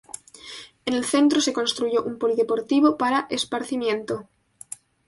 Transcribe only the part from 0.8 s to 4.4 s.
En el centro se construyó un polideportivo para esparcimiento.